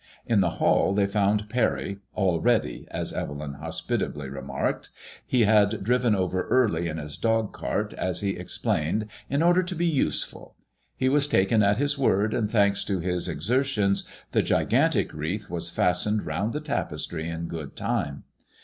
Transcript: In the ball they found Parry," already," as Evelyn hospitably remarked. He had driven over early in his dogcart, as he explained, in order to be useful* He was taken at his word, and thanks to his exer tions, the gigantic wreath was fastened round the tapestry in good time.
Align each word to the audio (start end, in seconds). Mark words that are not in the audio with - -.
In 0.25 0.41
the 0.41 0.49
ball 0.57 0.95
they 0.95 1.05
found 1.05 1.47
Parry," 1.47 1.99
already," 2.17 2.87
as 2.89 3.13
Evelyn 3.13 3.53
hospitably 3.53 4.29
remarked. 4.29 4.89
He 5.27 5.41
had 5.41 5.83
driven 5.83 6.15
over 6.15 6.47
early 6.47 6.87
in 6.87 6.97
his 6.97 7.19
dogcart, 7.19 7.93
as 7.93 8.21
he 8.21 8.31
explained, 8.31 9.05
in 9.29 9.43
order 9.43 9.61
to 9.61 9.75
be 9.75 9.85
useful* 9.85 10.55
He 10.95 11.07
was 11.07 11.27
taken 11.27 11.61
at 11.61 11.77
his 11.77 11.99
word, 11.99 12.33
and 12.33 12.49
thanks 12.49 12.83
to 12.85 12.99
his 12.99 13.27
exer 13.27 13.63
tions, 13.63 14.07
the 14.31 14.41
gigantic 14.41 15.13
wreath 15.13 15.51
was 15.51 15.69
fastened 15.69 16.25
round 16.25 16.53
the 16.53 16.61
tapestry 16.61 17.29
in 17.29 17.45
good 17.47 17.75
time. 17.75 18.23